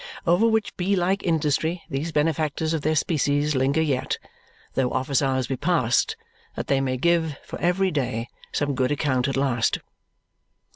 [0.25, 4.17] Over which bee like industry these benefactors of their species linger yet,
[4.73, 6.15] though office hours be past,
[6.55, 9.77] that they may give, for every day, some good account at last.